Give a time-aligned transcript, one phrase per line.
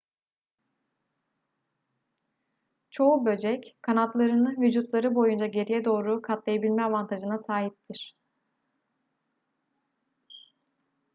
[2.91, 8.15] çoğu böcek kanatlarını vücutları boyunca geriye doğru katlayabilme avantajına sahiptir